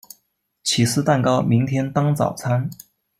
[0.63, 2.67] 起司蛋糕明天当早餐